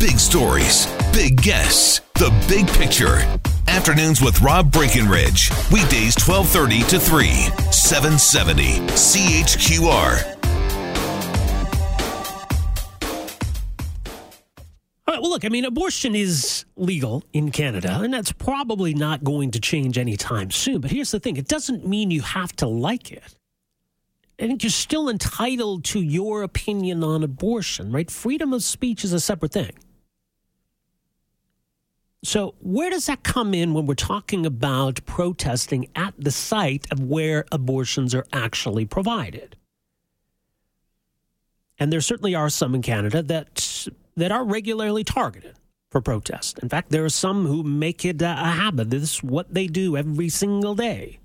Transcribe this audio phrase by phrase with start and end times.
[0.00, 3.18] Big stories, big guests, the big picture.
[3.68, 5.50] Afternoons with Rob Breckenridge.
[5.70, 7.28] Weekdays 1230 to 3,
[7.70, 10.38] 770 CHQR.
[15.06, 19.22] All right, well, look, I mean, abortion is legal in Canada, and that's probably not
[19.22, 20.80] going to change anytime soon.
[20.80, 23.36] But here's the thing it doesn't mean you have to like it.
[24.38, 28.10] I think you're still entitled to your opinion on abortion, right?
[28.10, 29.72] Freedom of speech is a separate thing.
[32.22, 37.00] So, where does that come in when we're talking about protesting at the site of
[37.00, 39.56] where abortions are actually provided?
[41.78, 45.56] And there certainly are some in Canada that that are regularly targeted
[45.90, 46.58] for protest.
[46.58, 48.90] In fact, there are some who make it a habit.
[48.90, 51.18] This is what they do every single day.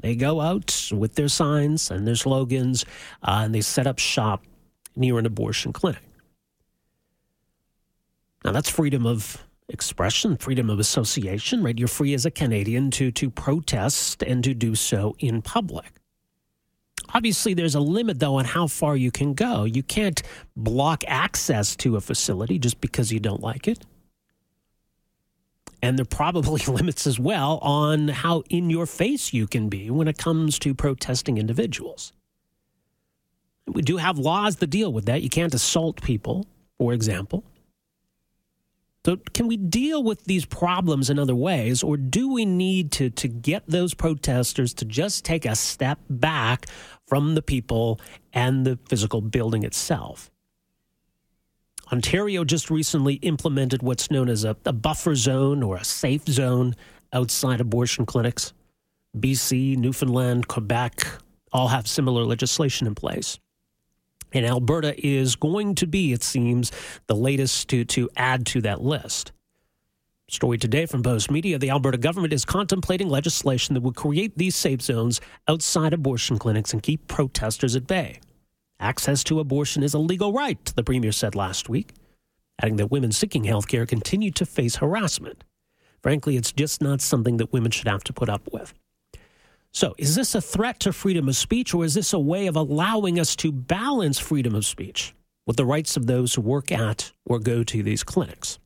[0.00, 2.84] They go out with their signs and their slogans,
[3.22, 4.44] uh, and they set up shop
[4.96, 6.02] near an abortion clinic.
[8.44, 11.78] Now, that's freedom of expression, freedom of association, right?
[11.78, 15.92] You're free as a Canadian to, to protest and to do so in public.
[17.12, 19.64] Obviously, there's a limit, though, on how far you can go.
[19.64, 20.22] You can't
[20.56, 23.84] block access to a facility just because you don't like it.
[25.80, 29.90] And there are probably limits as well on how in your face you can be
[29.90, 32.12] when it comes to protesting individuals.
[33.66, 35.22] We do have laws that deal with that.
[35.22, 36.46] You can't assault people,
[36.78, 37.44] for example.
[39.04, 43.10] So, can we deal with these problems in other ways, or do we need to,
[43.10, 46.66] to get those protesters to just take a step back
[47.06, 48.00] from the people
[48.32, 50.30] and the physical building itself?
[51.92, 56.74] Ontario just recently implemented what's known as a, a buffer zone or a safe zone
[57.12, 58.54] outside abortion clinics.
[59.18, 61.06] BC, Newfoundland, Quebec
[61.52, 63.38] all have similar legislation in place.
[64.34, 66.72] And Alberta is going to be, it seems,
[67.06, 69.30] the latest to, to add to that list.
[70.28, 74.82] Story today from Postmedia The Alberta government is contemplating legislation that would create these safe
[74.82, 78.18] zones outside abortion clinics and keep protesters at bay.
[78.80, 81.92] Access to abortion is a legal right, the Premier said last week,
[82.60, 85.44] adding that women seeking health care continue to face harassment.
[86.02, 88.74] Frankly, it's just not something that women should have to put up with.
[89.74, 92.54] So, is this a threat to freedom of speech, or is this a way of
[92.54, 97.10] allowing us to balance freedom of speech with the rights of those who work at
[97.26, 98.60] or go to these clinics?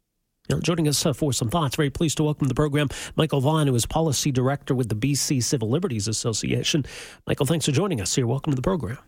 [0.50, 3.40] Now, joining us uh, for some thoughts, very pleased to welcome to the program Michael
[3.40, 6.84] Vonn, who is Policy Director with the BC Civil Liberties Association.
[7.26, 8.26] Michael, thanks for joining us here.
[8.26, 8.98] Welcome to the program.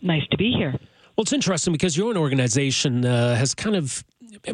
[0.00, 0.72] Nice to be here.
[0.72, 4.02] Well, it's interesting because your own organization uh, has kind of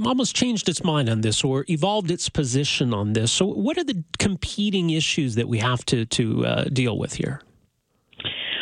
[0.04, 3.32] almost changed its mind on this or evolved its position on this.
[3.32, 7.40] So, what are the competing issues that we have to to uh, deal with here?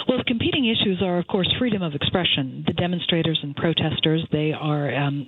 [0.08, 2.62] Well, the competing issues are, of course, freedom of expression.
[2.66, 5.26] The demonstrators and protesters, they are um,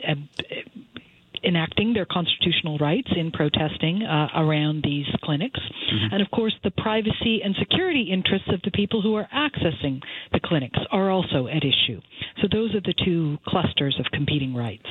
[1.43, 5.59] enacting their constitutional rights in protesting uh, around these clinics.
[5.61, 6.15] Mm-hmm.
[6.15, 10.01] And of course, the privacy and security interests of the people who are accessing
[10.33, 12.01] the clinics are also at issue.
[12.41, 14.87] So those are the two clusters of competing rights.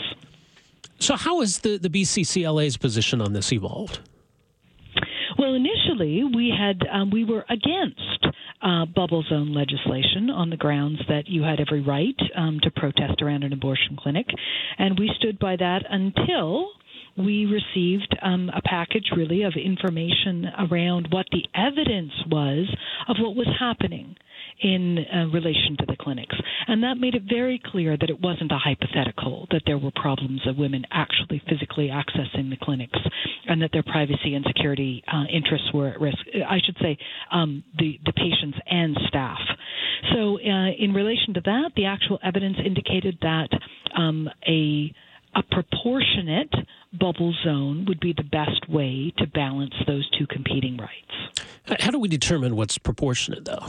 [1.00, 4.00] So, how has the, the BCCLA's position on this evolved?
[5.38, 8.26] Well, initially we had um, we were against
[8.62, 13.22] uh, bubble zone legislation on the grounds that you had every right um, to protest
[13.22, 14.26] around an abortion clinic,
[14.80, 16.70] and we stood by that until
[17.18, 22.68] we received um, a package really of information around what the evidence was
[23.08, 24.16] of what was happening
[24.62, 26.36] in uh, relation to the clinics.
[26.68, 30.42] And that made it very clear that it wasn't a hypothetical, that there were problems
[30.48, 33.00] of women actually physically accessing the clinics,
[33.48, 36.18] and that their privacy and security uh, interests were at risk.
[36.48, 36.98] I should say
[37.32, 39.40] um, the, the patients and staff.
[40.14, 43.50] So, uh, in relation to that, the actual evidence indicated that
[43.96, 44.94] um, a
[45.36, 46.54] a proportionate
[47.00, 51.80] bubble zone would be the best way to balance those two competing rights.
[51.80, 53.68] How do we determine what's proportionate, though?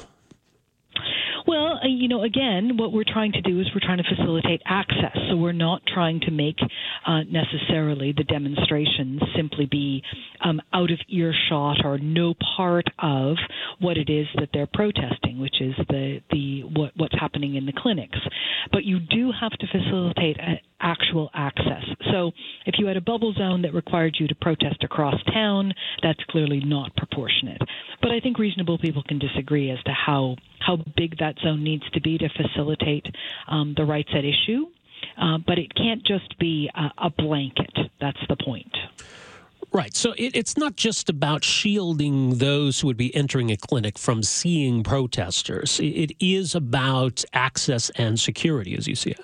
[1.49, 4.61] Well, uh, you know, again, what we're trying to do is we're trying to facilitate
[4.67, 5.17] access.
[5.31, 6.59] So we're not trying to make
[7.07, 10.03] uh, necessarily the demonstrations simply be
[10.45, 13.37] um, out of earshot or no part of
[13.81, 17.73] what it is that they're protesting, which is the the what, what's happening in the
[17.75, 18.19] clinics.
[18.71, 20.37] But you do have to facilitate
[20.81, 21.85] actual access.
[22.13, 22.33] So
[22.67, 25.73] if you had a bubble zone that required you to protest across town,
[26.03, 27.63] that's clearly not proportionate.
[28.03, 31.89] But I think reasonable people can disagree as to how how big that zone needs
[31.91, 33.07] to be to facilitate
[33.49, 34.67] um, the rights at issue.
[35.17, 37.73] Uh, but it can't just be a, a blanket.
[38.01, 38.75] That's the point.
[39.73, 39.95] Right.
[39.95, 44.23] So it, it's not just about shielding those who would be entering a clinic from
[44.23, 45.79] seeing protesters.
[45.79, 49.21] It, it is about access and security, as you see it.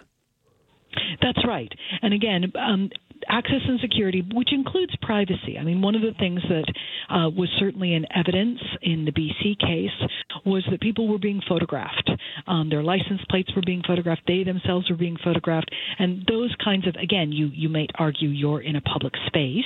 [1.23, 1.73] That's right.
[2.03, 2.91] And again, um,
[3.29, 5.57] access and security, which includes privacy.
[5.59, 6.65] I mean, one of the things that
[7.11, 10.11] uh, was certainly in evidence in the BC case
[10.45, 12.11] was that people were being photographed.
[12.47, 14.23] Um, their license plates were being photographed.
[14.27, 15.71] They themselves were being photographed.
[15.99, 19.65] And those kinds of, again, you, you might argue you're in a public space,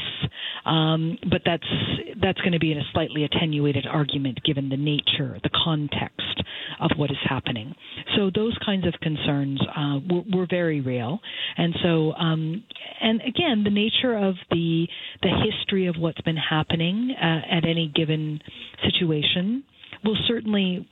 [0.64, 1.66] um, but that's
[2.20, 6.42] that's going to be in a slightly attenuated argument given the nature, the context
[6.80, 7.74] of what is happening.
[8.16, 11.20] So those kinds of concerns uh, were, were, very real.
[11.56, 12.64] And so, um,
[13.00, 14.86] and again, the nature of the
[15.22, 18.40] the history of what's been happening uh, at any given
[18.84, 19.64] situation
[20.04, 20.88] will certainly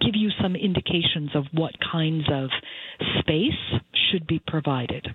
[0.00, 2.50] give you some indications of what kinds of
[3.20, 5.14] space should be provided.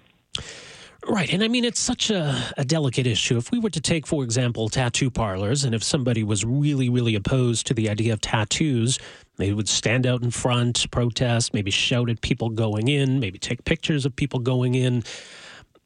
[1.07, 1.31] Right.
[1.31, 3.37] And I mean, it's such a, a, delicate issue.
[3.37, 7.15] If we were to take, for example, tattoo parlors, and if somebody was really, really
[7.15, 8.99] opposed to the idea of tattoos,
[9.37, 13.63] they would stand out in front, protest, maybe shout at people going in, maybe take
[13.63, 15.03] pictures of people going in.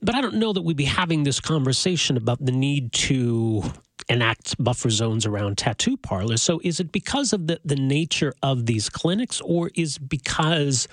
[0.04, 3.64] But I don't know that we'd be having this conversation about the need to
[4.10, 6.42] enact buffer zones around tattoo parlors.
[6.42, 10.88] So is it because of the, the nature of these clinics, or is because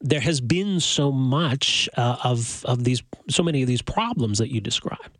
[0.00, 4.50] there has been so much uh, of of these so many of these problems that
[4.50, 5.12] you describe.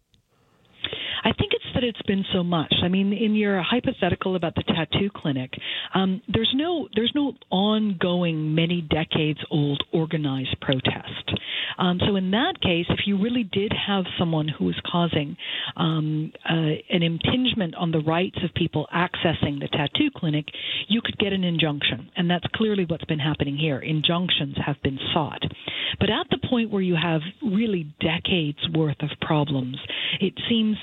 [1.24, 2.72] I think it's that it's been so much.
[2.82, 5.50] I mean, in your hypothetical about the tattoo clinic,
[5.94, 11.30] um, there's no there's no ongoing, many decades old organized protest.
[11.78, 15.36] Um, so in that case, if you really did have someone who was causing
[15.76, 20.46] um, uh, an impingement on the rights of people accessing the tattoo clinic,
[20.88, 23.78] you could get an injunction, and that's clearly what's been happening here.
[23.78, 25.42] Injunctions have been sought,
[26.00, 29.78] but at the point where you have really decades worth of problems,
[30.20, 30.76] it seems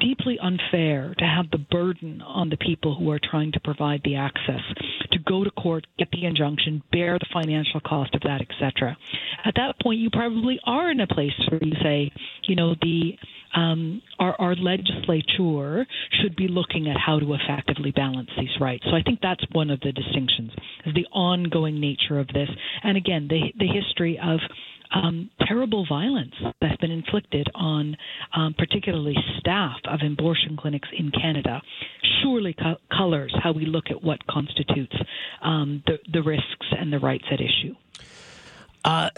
[0.00, 4.16] deeply unfair to have the burden on the people who are trying to provide the
[4.16, 4.60] access
[5.12, 8.96] to go to court, get the injunction, bear the financial cost of that, etc.
[9.44, 12.12] At that point, you probably are in a place where you say,
[12.48, 13.18] you know, the
[13.54, 15.86] um, our, our legislature
[16.20, 18.84] should be looking at how to effectively balance these rights.
[18.84, 20.52] So I think that's one of the distinctions:
[20.84, 22.48] is the ongoing nature of this,
[22.82, 24.40] and again, the the history of
[24.94, 27.96] um, terrible violence that's been inflicted on
[28.34, 31.60] um, particularly staff of abortion clinics in Canada
[32.22, 34.96] surely co- colors how we look at what constitutes
[35.42, 37.74] um, the, the risks and the rights at issue.
[38.84, 39.10] Uh,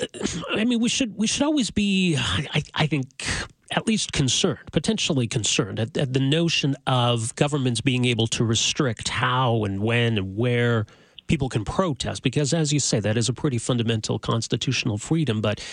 [0.52, 3.26] I mean, we should we should always be, I, I think,
[3.70, 9.08] at least concerned, potentially concerned at, at, the notion of governments being able to restrict
[9.08, 10.86] how and when and where
[11.28, 15.40] people can protest because, as you say, that is a pretty fundamental constitutional freedom.
[15.40, 15.64] But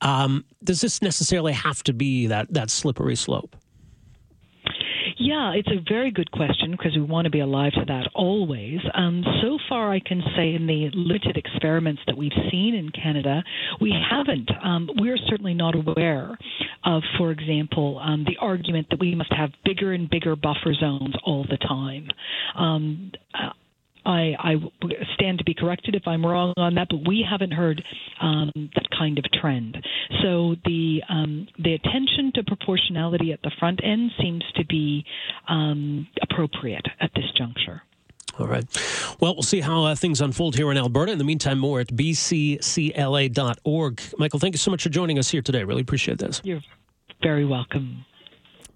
[0.00, 3.56] um, does this necessarily have to be that that slippery slope?
[5.20, 8.78] Yeah, it's a very good question because we want to be alive to that always.
[8.94, 13.42] Um, so far, I can say in the limited experiments that we've seen in Canada,
[13.80, 14.48] we haven't.
[14.62, 16.38] Um, we're certainly not aware
[16.84, 21.14] of, for example, um, the argument that we must have bigger and bigger buffer zones
[21.24, 22.08] all the time.
[22.56, 23.12] Um,
[24.06, 24.54] I, I
[25.18, 27.82] stand to be corrected if I'm wrong on that, but we haven't heard
[28.20, 29.76] um, that kind of trend.
[30.22, 35.04] So the um, the attention to proportionality at the front end seems to be
[35.48, 37.82] um, appropriate at this juncture.
[38.38, 38.64] All right.
[39.20, 41.10] Well, we'll see how uh, things unfold here in Alberta.
[41.10, 42.62] In the meantime, more at bccla.org.
[44.16, 45.64] Michael, thank you so much for joining us here today.
[45.64, 46.40] Really appreciate this.
[46.44, 46.62] You're
[47.20, 48.04] very welcome.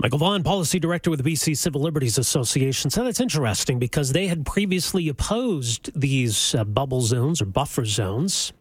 [0.02, 2.90] Michael Vonn, Policy Director with the BC Civil Liberties Association.
[2.90, 8.52] said that's interesting because they had previously opposed these uh, bubble zones or buffer zones,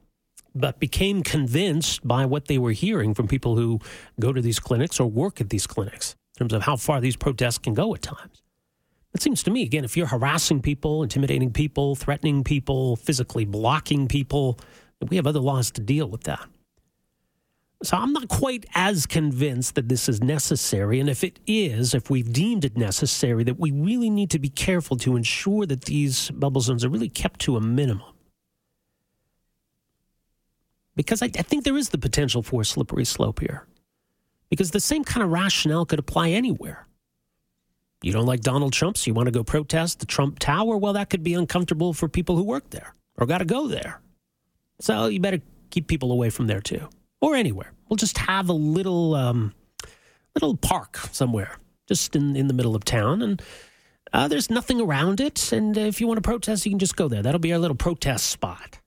[0.54, 3.80] but became convinced by what they were hearing from people who
[4.20, 7.16] go to these clinics or work at these clinics in terms of how far these
[7.16, 8.44] protests can go at times.
[9.16, 14.08] It seems to me, again, if you're harassing people, intimidating people, threatening people, physically blocking
[14.08, 14.60] people,
[15.10, 16.48] we have other laws to deal with that.
[17.84, 21.00] So I'm not quite as convinced that this is necessary.
[21.00, 24.50] And if it is, if we've deemed it necessary, that we really need to be
[24.50, 28.14] careful to ensure that these bubble zones are really kept to a minimum.
[30.96, 33.66] Because I, I think there is the potential for a slippery slope here.
[34.50, 36.86] Because the same kind of rationale could apply anywhere.
[38.04, 40.78] You don't like Donald Trump, so you want to go protest the Trump Tower?
[40.78, 44.02] Well, that could be uncomfortable for people who work there or got to go there.
[44.80, 45.40] So you better
[45.72, 46.88] keep people away from there too
[47.22, 49.54] or anywhere, We'll just have a little um,
[50.34, 51.58] little park somewhere,
[51.90, 53.42] just in, in the middle of town, and
[54.14, 55.52] uh, there's nothing around it.
[55.52, 57.22] And if you want to protest, you can just go there.
[57.22, 58.80] That'll be our little protest spot.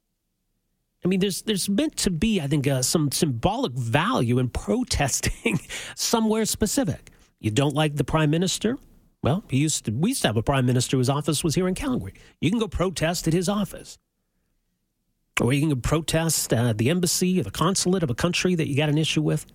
[1.05, 5.61] I mean, there's there's meant to be, I think, uh, some symbolic value in protesting
[5.95, 7.11] somewhere specific.
[7.41, 8.79] You don't like the prime minister?
[9.23, 11.69] Well, he used to, we used to have a prime minister whose office was here
[11.69, 12.15] in Calgary.
[12.41, 13.99] You can go protest at his office.
[15.41, 18.77] Or you can protest uh, the embassy or the consulate of a country that you
[18.77, 19.47] got an issue with.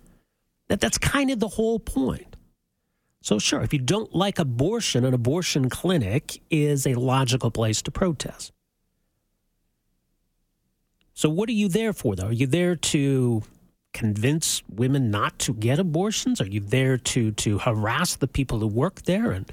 [0.68, 2.36] That, that's kind of the whole point.
[3.22, 7.90] So, sure, if you don't like abortion, an abortion clinic is a logical place to
[7.90, 8.52] protest.
[11.12, 12.28] So, what are you there for, though?
[12.28, 13.42] Are you there to
[13.92, 16.40] convince women not to get abortions?
[16.40, 19.50] Are you there to, to harass the people who work there and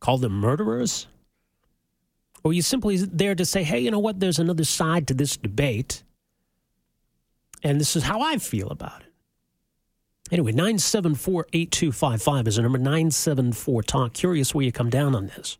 [0.00, 1.06] call them murderers?
[2.42, 4.20] Or you simply there to say, hey, you know what?
[4.20, 6.02] There's another side to this debate,
[7.62, 9.08] and this is how I feel about it.
[10.32, 14.12] Anyway, 974 8255 is the number 974 Talk.
[14.12, 15.58] Curious where you come down on this.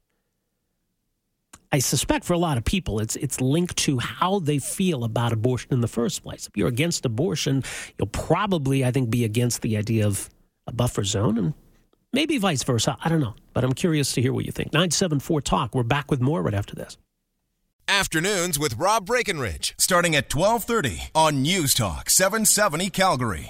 [1.72, 5.32] I suspect for a lot of people, it's it's linked to how they feel about
[5.32, 6.46] abortion in the first place.
[6.46, 7.62] If you're against abortion,
[7.98, 10.30] you'll probably, I think, be against the idea of
[10.66, 11.54] a buffer zone, and
[12.12, 12.96] maybe vice versa.
[13.02, 14.72] I don't know, but I'm curious to hear what you think.
[14.72, 15.74] Nine seven four talk.
[15.74, 16.96] We're back with more right after this.
[17.88, 23.48] Afternoons with Rob Breckenridge, starting at twelve thirty on News Talk seven seventy Calgary.